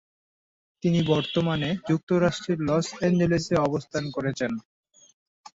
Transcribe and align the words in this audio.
তিনি 0.83 0.99
বর্তমানে 1.07 1.69
যুক্তরাষ্ট্রের 1.89 2.59
লস 2.67 2.87
অ্যাঞ্জেলেসে 2.93 3.55
অবস্থান 3.67 4.03
করছেন। 4.15 4.51